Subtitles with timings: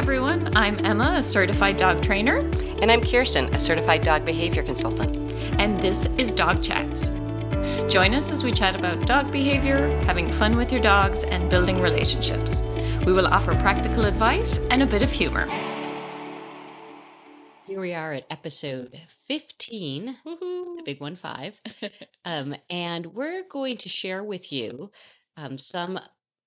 [0.00, 0.50] everyone.
[0.56, 2.38] I'm Emma, a certified dog trainer,
[2.80, 5.14] And I'm Kirsten, a certified dog behavior consultant.
[5.60, 7.10] and this is Dog Chats.
[7.92, 11.82] Join us as we chat about dog behavior, having fun with your dogs, and building
[11.82, 12.62] relationships.
[13.04, 15.46] We will offer practical advice and a bit of humor.
[17.66, 21.60] Here we are at episode 15, the big one, five.
[22.24, 24.90] um, and we're going to share with you
[25.36, 25.98] um, some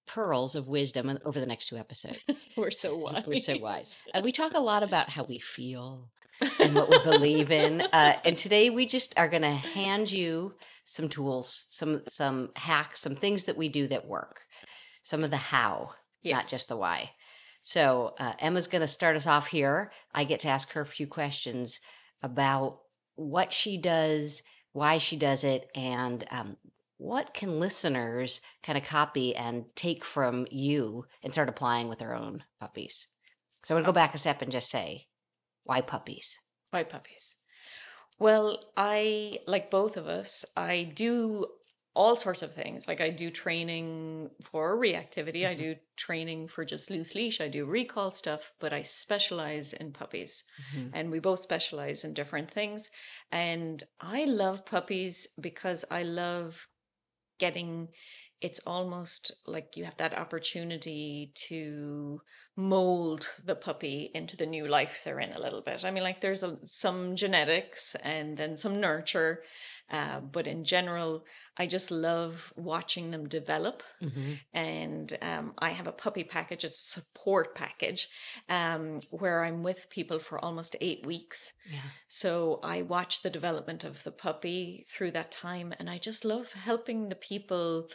[0.05, 2.19] pearls of wisdom over the next two episodes.
[2.57, 3.23] We're so wise.
[3.25, 3.97] We're so wise.
[4.13, 6.09] Uh, we talk a lot about how we feel
[6.59, 7.81] and what we believe in.
[7.81, 10.53] Uh, and today we just are going to hand you
[10.85, 14.41] some tools, some some hacks, some things that we do that work.
[15.03, 15.91] Some of the how,
[16.23, 17.11] not just the why.
[17.61, 19.91] So uh, Emma's going to start us off here.
[20.13, 21.79] I get to ask her a few questions
[22.21, 22.79] about
[23.15, 24.43] what she does,
[24.73, 26.57] why she does it, and um,
[26.97, 32.15] what can listeners kind of copy and take from you and start applying with their
[32.15, 33.07] own puppies.
[33.63, 35.07] So I'm going to go back a step and just say,
[35.65, 36.37] why puppies?
[36.71, 37.35] Why puppies?
[38.19, 41.45] Well, I, like both of us, I do
[41.95, 42.87] all sorts of things.
[42.87, 45.57] Like I do training for reactivity, I Mhm.
[45.57, 50.43] do training for just loose leash, I do recall stuff, but I specialize in puppies.
[50.73, 50.89] Mhm.
[50.93, 52.89] And we both specialize in different things.
[53.31, 56.67] And I love puppies because I love
[57.39, 57.89] getting
[58.43, 62.21] it's almost like you have that opportunity to
[62.57, 65.85] mold the puppy into the new life they're in a little bit.
[65.85, 69.41] I mean, like there's a, some genetics and then some nurture,
[69.89, 71.23] uh, but in general,
[71.57, 73.81] I just love watching them develop.
[74.01, 74.39] Mhm.
[74.53, 78.09] And um, I have a puppy package, it's a support package
[78.49, 81.53] um, where I'm with people for almost eight weeks.
[81.71, 81.79] Yeah.
[82.09, 86.51] So I watch the development of the puppy through that time, and I just love
[86.53, 87.87] helping the people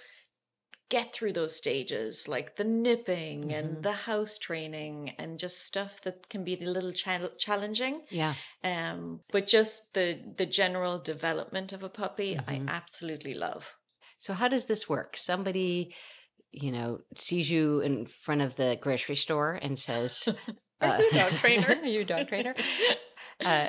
[0.90, 3.58] get through those stages, like the nipping Mhm.
[3.58, 8.02] and the house training, and just stuff that can be a little chal- challenging.
[8.10, 8.34] Yeah.
[8.64, 12.44] Um, but just the the general development of a puppy, Mhm.
[12.48, 13.74] I absolutely love.
[14.18, 15.16] So how does this work?
[15.16, 15.94] Somebody,
[16.50, 20.28] you know, sees you in front of the grocery store and says,
[20.80, 21.66] Are you dog trainer?
[21.82, 22.54] Are you a dog trainer?
[23.44, 23.68] uh,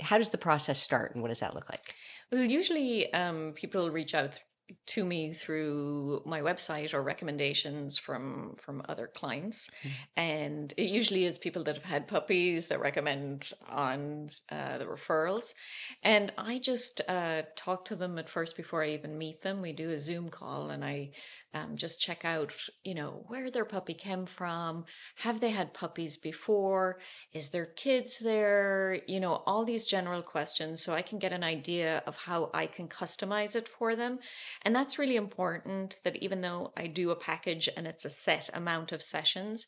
[0.00, 1.94] how does the process start and what does that look like?
[2.32, 4.38] Well, usually um, people reach out
[4.86, 9.90] to me through my website or recommendations from from other clients, Mhm.
[10.16, 15.54] and it usually is people that have had puppies that recommend on uh, the referrals,
[16.02, 19.60] and I just uh, talk to them at first before I even meet them.
[19.60, 21.12] We do a Zoom call, and I
[21.54, 22.52] um, just check out,
[22.84, 24.84] you know, where their puppy came from.
[25.16, 27.00] Have they had puppies before?
[27.32, 29.00] Is there kids there?
[29.06, 32.66] You know, all these general questions so I can get an idea of how I
[32.66, 34.18] can customize it for them.
[34.62, 38.50] And that's really important that even though I do a package and it's a set
[38.52, 39.66] amount of sessions,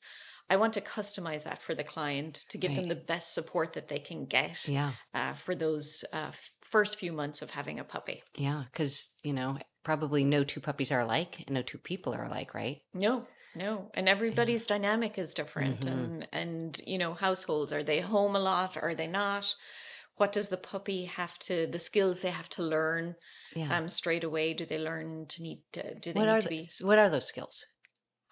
[0.48, 3.86] I want to customize that for the client to give them the best support that
[3.88, 4.92] they can get Yeah.
[5.14, 8.22] uh, for those uh, first few months of having a puppy.
[8.34, 8.64] Yeah.
[8.72, 12.52] Because, you know, probably no two puppies are alike and no two people are alike,
[12.52, 12.82] right?
[12.92, 15.90] No, no, and everybody's dynamic is different, Mhm.
[15.92, 18.76] and and you know households are they home a lot?
[18.80, 19.56] Are they not?
[20.20, 21.66] What does the puppy have to?
[21.66, 23.14] The skills they have to learn
[23.56, 23.74] Yeah.
[23.74, 24.52] um straight away?
[24.52, 25.60] Do they learn to need?
[25.72, 26.70] To, do they what need to the, be?
[26.88, 27.64] what are those skills?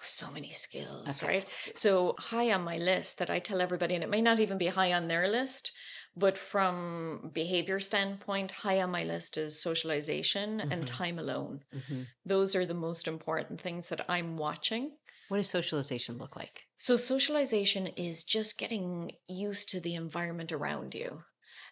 [0.02, 1.26] So many skills, Okay.
[1.32, 1.46] right?
[1.74, 4.66] So high on my list that I tell everybody, and it may not even be
[4.66, 5.72] high on their list,
[6.14, 10.70] but from behavior standpoint, high on my list is socialization Mhm.
[10.72, 11.64] and time alone.
[11.72, 14.84] hmm Those are the most important things that I'm watching.
[15.28, 16.56] What does socialization look like?
[16.76, 21.24] So, socialization is just getting used to the environment around you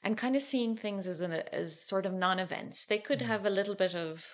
[0.07, 2.87] and kind of seeing things as, an, as sort of non events.
[2.87, 3.33] They could Mhm.
[3.33, 4.25] have a little bit of,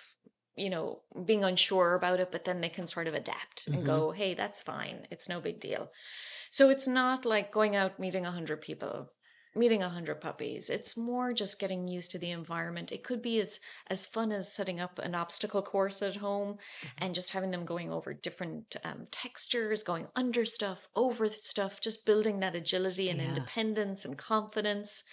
[0.55, 3.85] you know, being unsure about it, but then they can sort of adapt and Mhm.
[3.85, 5.07] go, hey, that's fine.
[5.11, 5.91] It's no big deal.
[6.51, 9.09] So, it's not like going out meeting a 100 people
[9.55, 10.67] meeting a hundred puppies.
[10.67, 12.91] It's more just getting used to the environment.
[12.91, 16.57] It could be as as fun as setting up an obstacle course at home
[16.97, 22.05] and just having them going over different um, textures, going under stuff, over stuff, just
[22.05, 23.21] building that agility and Yeah.
[23.21, 25.03] independence and confidence.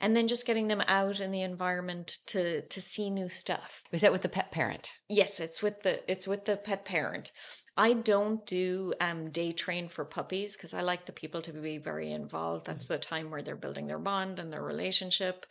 [0.00, 3.82] And then just getting them out in the environment to to see new stuff.
[3.92, 4.90] Is that with the pet parent?
[5.08, 7.30] Yes, it's with the it's with the pet parent.
[7.78, 11.76] I don't do um, day train for puppies because I like the people to be
[11.76, 12.64] very involved.
[12.64, 15.44] That's the time where they're building their bond and their relationship.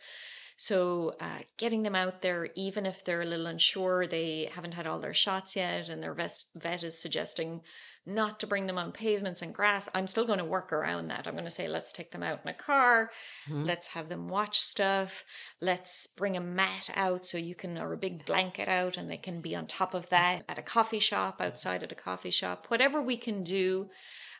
[0.56, 4.86] So uh, getting them out there, even if they're a little unsure, they haven't had
[4.86, 7.60] all their shots yet, and their vet, vet is suggesting
[8.06, 9.88] not to bring them on pavements and grass.
[9.94, 11.26] I'm still going to work around that.
[11.26, 13.10] I'm going to say, let's take them out in a car.
[13.48, 13.66] Mhm.
[13.66, 15.24] Let's have them watch stuff.
[15.60, 19.16] Let's bring a mat out so you can, or a big blanket out, and they
[19.16, 22.66] can be on top of that at a coffee shop, outside at a coffee shop.
[22.68, 23.90] Whatever we can do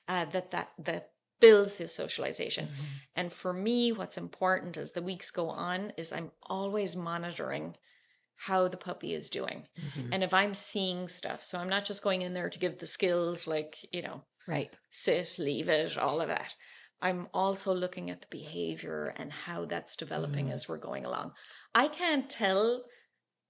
[0.09, 1.11] uh, that that that
[1.41, 2.69] builds this socialization.
[2.69, 2.85] Mhm.
[3.17, 7.77] And for me, what's important as the weeks go on is I'm always monitoring
[8.37, 9.67] how the puppy is doing.
[9.79, 10.11] Mhm.
[10.13, 12.87] And if I'm seeing stuff, so I'm not just going in there to give the
[12.87, 14.71] skills like, you know, Right.
[14.91, 16.55] sit, leave it, all of that.
[17.01, 20.53] I'm also looking at the behavior and how that's developing Mhm.
[20.53, 21.33] as we're going along.
[21.75, 22.85] I can't tell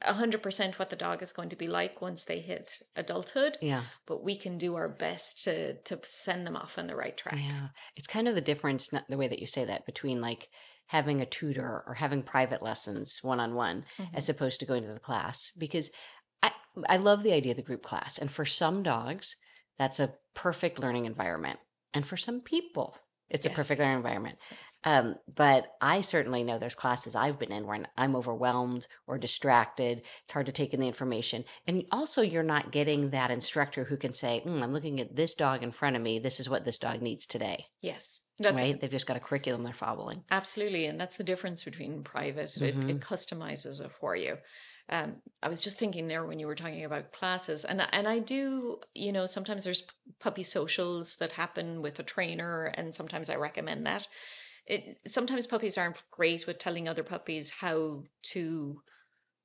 [0.03, 3.85] 100% what the dog is going to be like once they hit adulthood, Yeah.
[4.06, 7.37] but we can do our best to to send them off on the right track.
[7.39, 7.69] Yeah.
[7.97, 10.50] It's kind of the difference, the way that you say that, between like
[10.87, 13.85] having a tutor or having private lessons one on one
[14.15, 14.31] as mm-hmm.
[14.31, 15.50] opposed to going to the class.
[15.59, 15.91] Because
[16.43, 16.53] I,
[16.88, 18.19] I love the idea of the group class.
[18.19, 19.37] And for some dogs,
[19.79, 21.59] that's a perfect learning environment.
[21.93, 22.97] And for some people,
[23.28, 24.38] it's a perfect learning environment.
[24.84, 30.02] Um, but I certainly know there's classes I've been in where I'm overwhelmed or distracted.
[30.23, 31.44] It's hard to take in the information.
[31.67, 35.34] And also, you're not getting that instructor who can say, "Mm, I'm looking at this
[35.34, 36.19] dog in front of me.
[36.20, 37.67] This is what this dog needs today.
[37.81, 38.20] Yes.
[38.38, 38.78] That's right?
[38.78, 40.22] They've just got a curriculum they're following.
[40.31, 42.55] Absolutely, and that's the difference between private.
[42.61, 42.90] It, Mhm.
[42.90, 44.37] it customizes it for you.
[44.88, 48.21] Um, I was just thinking there when you were talking about classes, and and I
[48.21, 49.87] do, you know, sometimes there's
[50.21, 54.06] puppy socials that happen with a trainer, and sometimes I recommend that.
[54.67, 58.81] It sometimes puppies aren't great with telling other puppies how to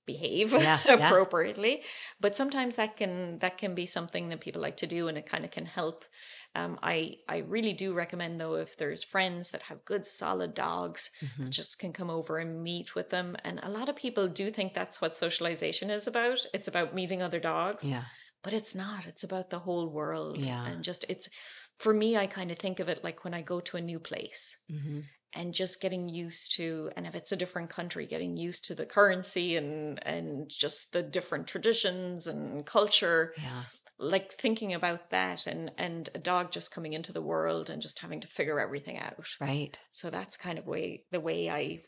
[0.05, 0.93] behave Yeah, yeah.
[1.07, 1.83] appropriately,
[2.19, 5.25] but sometimes that can that can be something that people like to do, and it
[5.25, 6.05] kind of can help.
[6.53, 11.09] Um, I I really do recommend though if there's friends that have good solid dogs
[11.21, 11.49] Mhm.
[11.49, 13.35] just can come over and meet with them.
[13.43, 16.39] And a lot of people do think that's what socialization is about.
[16.53, 18.03] It's about meeting other dogs, Yeah.
[18.43, 19.07] but it's not.
[19.07, 20.45] It's about the whole world.
[20.45, 20.65] Yeah.
[20.67, 21.29] And just, it's,
[21.77, 23.99] for me, I kind of think of it like when I go to a new
[23.99, 25.01] place hmm
[25.33, 28.85] and just getting used to, and if it's a different country, getting used to the
[28.85, 33.63] currency and, and just the different traditions and culture Yeah.
[33.97, 37.99] like thinking about that and and a dog just coming into the world and just
[37.99, 39.77] having to figure everything out Right.
[39.91, 41.81] so that's kind of way the way I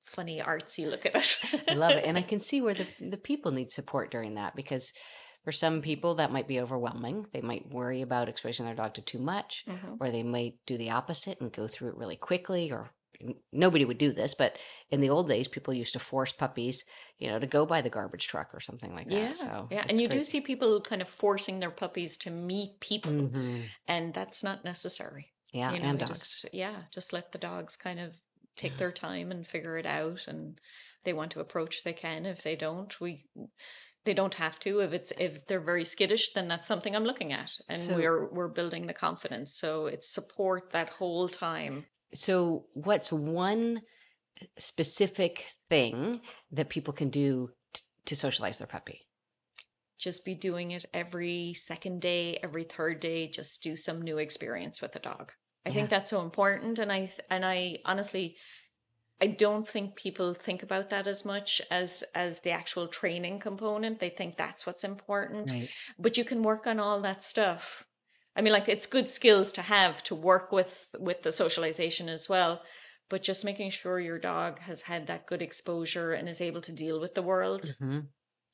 [0.00, 1.38] funny artsy look at it.
[1.68, 2.04] I love it.
[2.06, 4.92] And I can see where the, the people need support during that because
[5.44, 7.26] for some people that might be overwhelming.
[7.32, 9.96] They might worry about exposing their dog to too much, Mhm.
[10.00, 12.90] or they might do the opposite and go through it really quickly or
[13.52, 14.56] nobody would do this but
[14.88, 16.84] in the old days people used to force puppies
[17.18, 19.84] you know to go by the garbage truck or something like that Yeah, so yeah,
[19.88, 23.72] and you do see people who kind of forcing their puppies to meet people, Mhm.
[23.86, 25.34] and that's not necessary.
[25.52, 28.16] yeah you know, and dogs just yeah, just let the dogs kind of
[28.56, 28.78] take Yeah.
[28.78, 30.58] their time and figure it out, and
[31.04, 32.24] they want to approach, they can.
[32.26, 33.26] If they don't, we
[34.04, 34.80] they don't have to.
[34.80, 38.26] If it's if they're very skittish, then that's something I'm looking at, and So- we're
[38.32, 39.54] we're building the confidence.
[39.54, 41.86] So it's support that whole time.
[42.12, 43.82] so what's one
[44.58, 46.20] specific thing
[46.50, 49.06] that people can do t- to socialize their puppy
[49.98, 53.28] Just be doing it every second day, every third day.
[53.28, 55.32] Just do some new experience with the dog.
[55.66, 55.74] I Yeah.
[55.74, 58.36] think that's so important, and I and I honestly,
[59.22, 63.98] I don't think people think about that as much as as the actual training component.
[64.00, 65.68] They think that's what's important, right
[65.98, 67.84] but you can work on all that stuff.
[68.36, 72.28] I mean, like it's good skills to have to work with with the socialization as
[72.28, 72.62] well.
[73.08, 76.72] But just making sure your dog has had that good exposure and is able to
[76.72, 78.00] deal with the world, hmm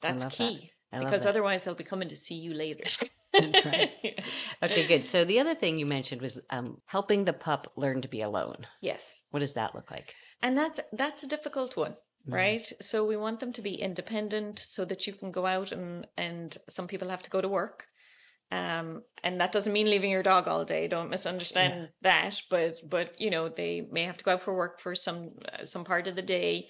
[0.02, 0.38] that's love that.
[0.38, 0.70] key.
[0.98, 1.30] Because that.
[1.30, 2.84] otherwise, they'll be coming to see you later.
[3.38, 3.90] That's right.
[4.02, 4.48] yes.
[4.62, 8.08] okay good so the other thing you mentioned was um, helping the pup learn to
[8.08, 9.22] be alone Yes.
[9.30, 11.94] what does that look like And that's that's a difficult one,
[12.28, 12.34] Mhm.
[12.42, 12.66] right?
[12.80, 16.49] So we want them to be independent so that you can go out and and
[16.68, 17.87] some people have to go to work.
[18.52, 20.87] Um and that doesn't mean leaving your dog all day.
[20.88, 24.80] Don't misunderstand that, but but you know, they may have to go out for work
[24.80, 25.20] for some
[25.52, 26.68] uh, some part of the day.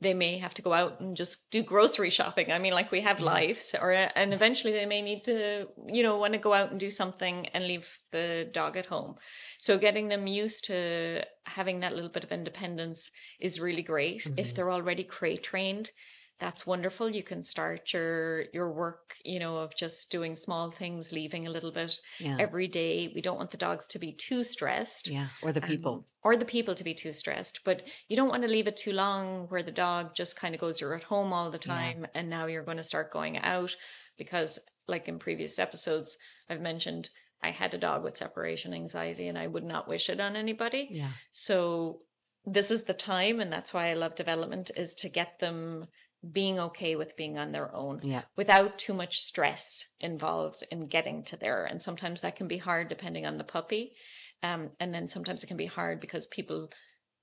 [0.00, 2.52] They may have to go out and just do grocery shopping.
[2.52, 6.18] I mean, like we have lives, or and eventually they may need to, you know,
[6.18, 9.16] want to go out and do something and leave the dog at home.
[9.58, 14.26] So getting them used to having that little bit of independence is really great.
[14.36, 14.54] If Mhm.
[14.54, 15.92] they're already crate trained,
[16.40, 17.08] that's wonderful.
[17.10, 21.50] You can start your your work, you know, of just doing small things, leaving a
[21.50, 23.10] little bit yeah every day.
[23.14, 25.08] We don't want the dogs to be too stressed.
[25.08, 27.60] yeah or the people um, or the people to be too stressed.
[27.64, 30.60] But you don't want to leave it too long where the dog just kind of
[30.60, 31.74] goes, you're at home all the Yeah.
[31.74, 33.74] time, and now you're going to start going out.
[34.16, 36.16] Because, like in previous episodes,
[36.48, 37.10] I've mentioned
[37.42, 40.88] I had a dog with separation anxiety and I would not wish it on anybody.
[40.90, 42.00] yeah So,
[42.46, 45.86] this is the time, and that's why I love development, is to get them
[46.32, 51.22] being okay with being on their own yeah without too much stress involved in getting
[51.24, 51.64] to there.
[51.64, 53.92] And sometimes that can be hard depending on the puppy.
[54.42, 56.70] Um, and then sometimes it can be hard because people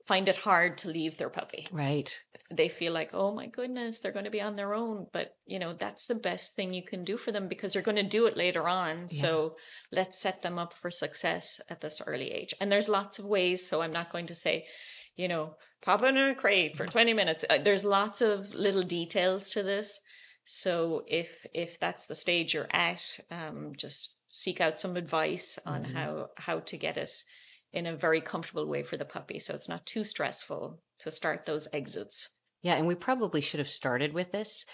[0.07, 1.67] find it hard to leave their puppy.
[1.71, 2.13] Right.
[2.51, 5.07] They feel like, oh my goodness, they're going to be on their own.
[5.13, 7.97] But, you know, that's the best thing you can do for them because they're going
[7.97, 9.09] to do it later on.
[9.09, 9.55] So
[9.91, 12.53] let's set them up for success at this early age.
[12.59, 13.69] And there's lots of ways.
[13.69, 14.65] So I'm not going to say,
[15.15, 17.43] you know, pop in a crate for 20 minutes.
[17.49, 19.99] Uh, There's lots of little details to this.
[20.43, 25.85] So if if that's the stage you're at, um, just seek out some advice on
[25.85, 25.93] Mhm.
[25.93, 27.11] how how to get it
[27.73, 31.45] in a very comfortable way for the puppy, so it's not too stressful to start
[31.45, 32.29] those exits.
[32.63, 34.65] Yeah, and we probably should have started with this.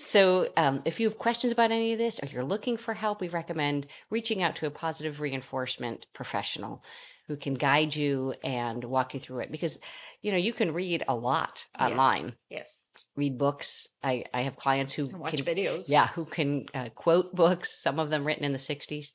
[0.00, 3.20] So, um, if you have questions about any of this or you're looking for help,
[3.20, 6.82] we recommend reaching out to a positive reinforcement professional
[7.30, 9.52] who can guide you and walk you through it.
[9.52, 9.78] Because
[10.20, 12.34] you know you can read a lot online.
[12.50, 13.86] Yes, read books.
[14.02, 15.88] I i have clients who and watch can videos.
[15.88, 19.06] yeah who can uh, quote books some of them written in the 60s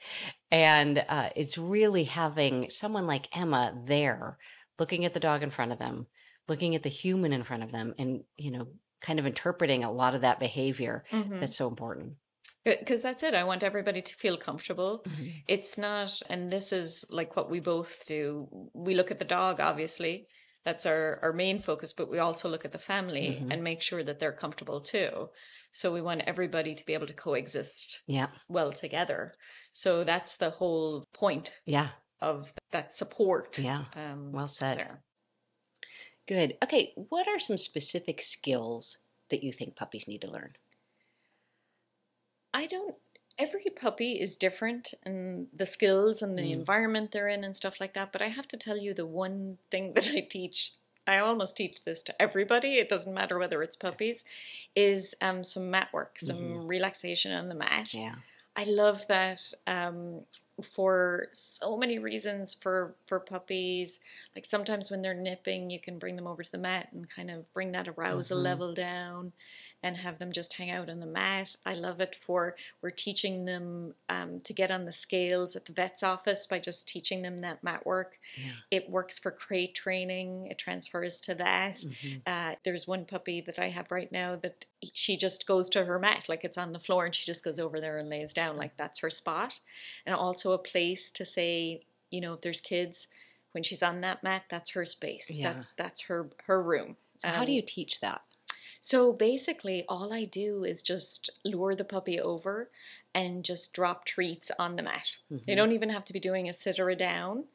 [0.49, 4.37] and uh, it's really having someone like emma there
[4.79, 6.07] looking at the dog in front of them
[6.47, 8.67] looking at the human in front of them and you know
[9.01, 11.39] kind of interpreting a lot of that behavior Mhm.
[11.41, 12.13] that's so important
[12.65, 13.33] because that's it.
[13.33, 15.03] I want everybody to feel comfortable.
[15.47, 18.47] It's not, and this is like what we both do.
[18.73, 20.27] We look at the dog, obviously.
[20.63, 23.53] That's our, our main focus, but we also look at the family Mhm.
[23.53, 25.29] and make sure that they're comfortable too.
[25.73, 29.35] So we want everybody to be able to coexist yeah well together.
[29.73, 33.59] So that's the whole point yeah of that support.
[33.59, 35.03] yeah Um, well said there.
[36.27, 38.97] good okay what are some specific skills
[39.29, 40.53] that you think puppies need to learn
[42.55, 42.95] I don't.
[43.37, 46.53] Every puppy is different and the skills and the Mm.
[46.53, 48.13] environment they're in and stuff like that.
[48.13, 50.71] But I have to tell you, the one thing that I teach,
[51.05, 52.75] I almost teach this to everybody.
[52.75, 54.23] It doesn't matter whether it's puppies,
[54.73, 57.93] is um, some mat work, some relaxation on the mat.
[57.93, 58.15] yeah
[58.55, 60.21] I love that um,
[60.63, 63.99] for so many reasons for for puppies.
[64.35, 67.29] Like sometimes when they're nipping, you can bring them over to the mat and kind
[67.29, 68.43] of bring that arousal Mhm.
[68.43, 69.33] level down,
[69.83, 71.55] and have them just hang out on the mat.
[71.65, 75.73] I love it for we're teaching them um, to get on the scales at the
[75.73, 78.17] vet's office by just teaching them that mat work.
[78.37, 80.47] yeah It works for crate training.
[80.47, 81.75] It transfers to that.
[81.75, 82.21] Mhm.
[82.25, 85.97] Uh, there's one puppy that I have right now that she just goes to her
[85.99, 88.55] mat, like it's on the floor, and she just goes over there and lays down,
[88.55, 89.59] like that's her spot.
[90.05, 93.07] And also a place to say, you know, if there's kids,
[93.51, 95.31] when she's on that mat, that's her space.
[95.31, 95.53] Yeah.
[95.53, 96.97] That's that's her her room.
[97.17, 98.21] so how do Um, you teach that
[98.81, 102.69] So basically, all I do is just lure the puppy over
[103.15, 105.17] and just drop treats on the mat.
[105.31, 105.55] They Mhm.
[105.55, 107.45] don't even have to be doing a sit or a down.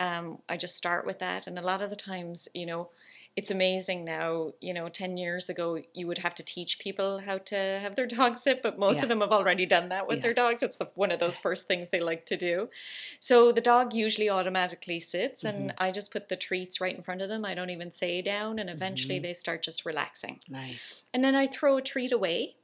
[0.00, 1.46] Um, I just start with that.
[1.46, 2.88] And a lot of the times, you know,
[3.36, 7.38] it's amazing now, you know, 10 years ago, you would have to teach people how
[7.38, 9.02] to have their dog sit, but most Yeah.
[9.04, 10.22] of them have already done that with Yeah.
[10.22, 10.62] their dogs.
[10.62, 12.70] It's the, one of those first things they like to do.
[13.20, 15.82] So the dog usually automatically sits, and mm-hmm.
[15.82, 17.44] I just put the treats right in front of them.
[17.44, 19.22] I don't even say down, and eventually mm-hmm.
[19.22, 20.40] they start just relaxing.
[20.48, 22.56] nice And then I throw a treat away.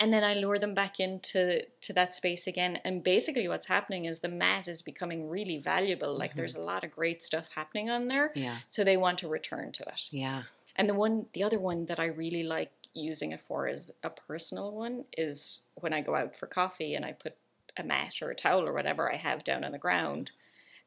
[0.00, 2.80] And then I lure them back into to that space again.
[2.84, 6.16] And basically what's happening is the mat is becoming really valuable.
[6.16, 8.32] Like there's a lot of great stuff happening on there.
[8.34, 10.08] yeah So they want to return to it.
[10.10, 10.44] yeah
[10.76, 14.10] And the one the other one that I really like using it for is a
[14.10, 17.34] personal one is when I go out for coffee and I put
[17.76, 20.32] a mat or a towel or whatever I have down on the ground.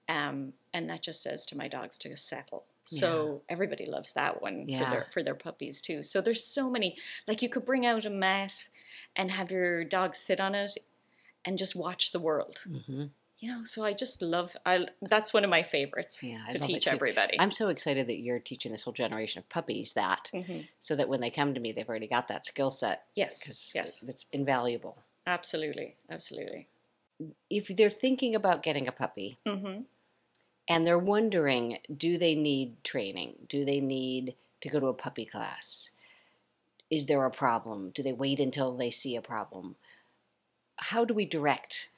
[0.10, 2.65] Um, and that just says to my dogs to settle.
[2.85, 6.03] So everybody loves that one for their for their puppies too.
[6.03, 6.97] So there's so many
[7.27, 8.69] like you could bring out a mat
[9.15, 10.71] and have your dog sit on it
[11.45, 12.59] and just watch the world.
[12.65, 13.05] hmm
[13.39, 16.87] You know, so I just love I that's one of my favorites Yeah, to teach
[16.87, 17.37] everybody.
[17.39, 20.67] I'm so excited that you're teaching this whole generation of puppies that, Mhm.
[20.79, 23.71] so that when they come to me, they've already got that skill set Yes.
[23.75, 24.03] Yes.
[24.03, 24.97] it's invaluable.
[25.25, 25.95] Absolutely.
[26.09, 26.67] Absolutely.
[27.49, 29.85] If they're thinking about getting a puppy Mhm.
[30.67, 33.36] And they're wondering, do they need training?
[33.50, 35.91] Do they need to go to a puppy class?
[36.89, 37.91] Is there a problem?
[37.93, 39.75] Do they wait until they see a problem?
[40.77, 41.89] How do we direct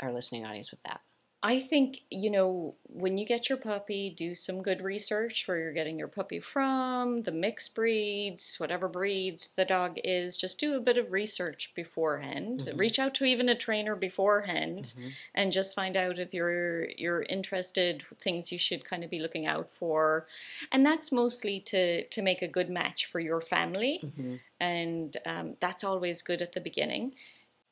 [0.00, 1.00] our listening audience with that?
[1.40, 5.72] I think, you know, when you get your puppy, do some good research where you're
[5.72, 10.36] getting your puppy from, the mixed breeds, whatever breed the dog is.
[10.36, 12.64] Just do a bit of research beforehand.
[12.66, 12.78] Mhm.
[12.80, 15.12] Reach out to even a trainer beforehand Mhm.
[15.32, 19.46] and just find out if you're you're interested, things you should kind of be looking
[19.46, 20.26] out for.
[20.72, 24.40] And that's mostly to to make a good match for your family Mhm.
[24.58, 27.14] and um, that's always good at the beginning.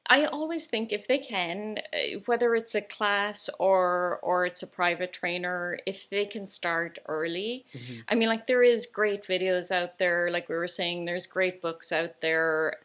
[0.08, 4.66] I always think if they can, uh, whether it's a class or or it's a
[4.66, 7.64] private trainer, if they can start early.
[7.74, 8.04] Mhm.
[8.08, 10.30] I mean, like there is great videos out there.
[10.30, 12.78] Like we were saying, there's great books out there.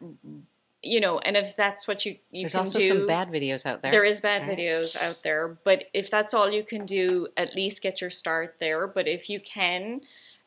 [0.84, 3.64] you know, and if that's what you you There's can also do, some bad videos
[3.64, 3.92] out there.
[3.92, 4.58] there is bad right?
[4.58, 8.56] videos out there, but if that's all you can do, at least get your start
[8.58, 8.88] there.
[8.88, 10.00] But if you can,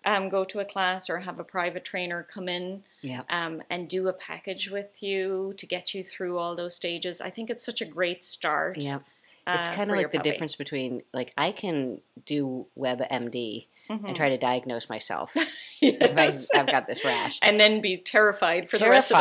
[0.06, 3.22] um, go to a class or have a private trainer come in Yeah.
[3.30, 7.30] um, and do a package with you to get you through all those stages, I
[7.30, 8.78] think it's such a great start.
[8.78, 9.00] Yeah.
[9.48, 10.30] It's uh, kind of like the puppy.
[10.32, 14.04] difference between like I can do WebMD Mhm.
[14.08, 15.36] and try to diagnose myself.
[15.82, 16.50] if I, Yes.
[16.56, 17.38] I've got this rash.
[17.44, 19.18] and then be terrified for Terrified the rest of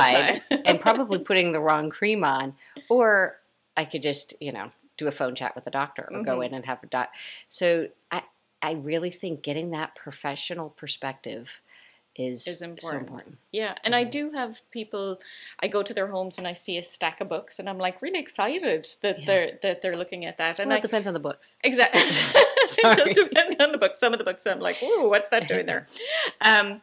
[0.49, 0.62] the time.
[0.64, 2.55] and probably putting the wrong cream on.
[2.88, 3.38] Or
[3.76, 6.47] I could just, you know, do a phone chat with a doctor or go Mhm.
[6.47, 7.12] in and have a doc.
[7.50, 8.23] So I,
[8.64, 11.61] I really think getting that professional perspective
[12.16, 13.02] is, Is so important.
[13.09, 13.38] important.
[13.52, 14.11] Yeah, and I Mhm.
[14.11, 15.21] do have people.
[15.61, 18.00] I go to their homes and I see a stack of books, and I'm like
[18.00, 19.25] really excited that Yeah.
[19.26, 20.59] they're that they're looking at that.
[20.61, 21.56] And well, I it depends on the books.
[21.62, 23.94] exactly it just depends on the book.
[23.94, 25.87] Some of the books I'm like, ooh, what's that doing there?
[26.40, 26.80] Um,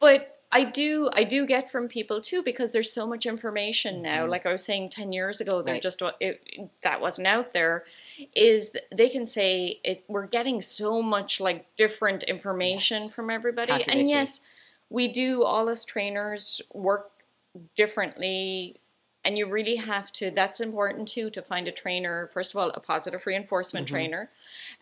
[0.00, 4.26] but I do I do get from people too because there's so much information now.
[4.26, 4.30] Mhm.
[4.30, 5.82] Like I was saying ten years ago, there Right.
[5.82, 6.42] just it,
[6.82, 7.84] that wasn't out there.
[8.34, 10.04] Is they can say it?
[10.08, 13.14] We're getting so much like different information Yes.
[13.14, 14.40] from everybody, and yes,
[14.90, 17.10] we do all as trainers work
[17.74, 18.76] differently
[19.24, 22.68] and you really have to that's important too to find a trainer first of all
[22.70, 23.90] a positive reinforcement Mhm.
[23.90, 24.30] trainer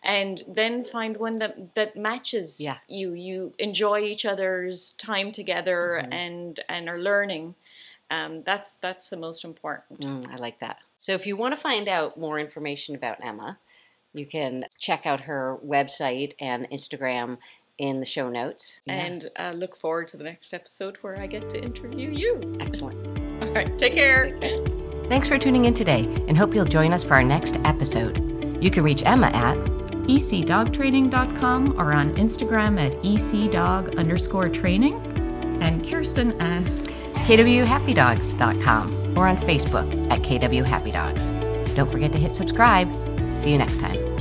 [0.03, 2.77] and then find one that that matches Yeah.
[2.87, 6.13] you you enjoy each other's time together Mhm.
[6.13, 7.55] and and are learning
[8.11, 10.77] um, that's that's the most important Mm, I like that.
[10.97, 13.59] So if you want to find out more information about Emma,
[14.13, 17.37] you can check out her website and Instagram
[17.77, 18.79] in the show notes.
[18.85, 18.93] Yeah.
[18.93, 23.05] and uh, look forward to the next episode where i get to interview you excellent.
[23.43, 24.39] all right take care
[25.09, 28.17] Thanks for tuning in today and hope you'll join us for our next episode.
[28.63, 29.55] You can reach Emma at
[30.07, 34.95] ecdogtraining.com or on Instagram at ecdog underscore training.
[35.61, 36.63] And Kirsten at
[37.27, 41.27] kwhappydogs.com or on Facebook at KW Happy Dogs.
[41.75, 42.89] Don't forget to hit subscribe.
[43.37, 44.14] See you next time.